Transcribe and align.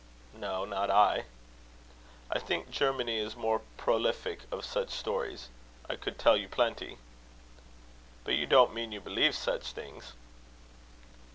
"No, 0.33 0.65
not 0.65 0.89
I." 0.89 1.25
"I 2.31 2.39
think 2.39 2.71
Germany 2.71 3.19
is 3.19 3.35
more 3.35 3.61
prolific 3.77 4.51
of 4.51 4.65
such 4.65 4.89
stories. 4.89 5.49
I 5.87 5.95
could 5.95 6.17
tell 6.17 6.35
you 6.35 6.47
plenty." 6.47 6.97
"But 8.23 8.33
you 8.33 8.47
don't 8.47 8.73
mean 8.73 8.91
you 8.91 8.99
believe 8.99 9.35
such 9.35 9.73
things?" 9.73 10.13